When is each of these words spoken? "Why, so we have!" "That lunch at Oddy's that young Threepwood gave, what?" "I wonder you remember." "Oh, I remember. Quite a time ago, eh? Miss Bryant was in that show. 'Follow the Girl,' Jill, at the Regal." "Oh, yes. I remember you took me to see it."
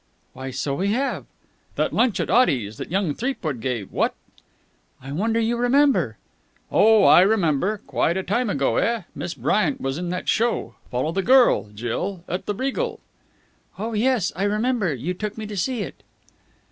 "Why, 0.33 0.49
so 0.49 0.73
we 0.73 0.87
have!" 0.93 1.27
"That 1.75 1.93
lunch 1.93 2.19
at 2.19 2.31
Oddy's 2.31 2.77
that 2.77 2.89
young 2.89 3.13
Threepwood 3.13 3.61
gave, 3.61 3.91
what?" 3.91 4.15
"I 4.99 5.11
wonder 5.11 5.39
you 5.39 5.57
remember." 5.57 6.17
"Oh, 6.71 7.03
I 7.03 7.21
remember. 7.21 7.81
Quite 7.85 8.17
a 8.17 8.23
time 8.23 8.49
ago, 8.49 8.77
eh? 8.77 9.03
Miss 9.13 9.35
Bryant 9.35 9.79
was 9.79 9.99
in 9.99 10.09
that 10.09 10.27
show. 10.27 10.73
'Follow 10.89 11.11
the 11.11 11.21
Girl,' 11.21 11.69
Jill, 11.75 12.23
at 12.27 12.47
the 12.47 12.55
Regal." 12.55 12.99
"Oh, 13.77 13.93
yes. 13.93 14.33
I 14.35 14.45
remember 14.45 14.91
you 14.91 15.13
took 15.13 15.37
me 15.37 15.45
to 15.45 15.55
see 15.55 15.83
it." 15.83 16.01